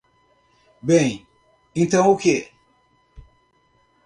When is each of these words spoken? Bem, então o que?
Bem, 0.81 1.27
então 1.75 2.11
o 2.11 2.17
que? 2.17 2.51